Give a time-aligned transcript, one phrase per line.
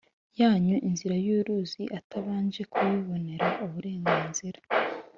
[0.39, 4.59] yanyu inzira y’uruzi atabanje kubibonera uburemganzira.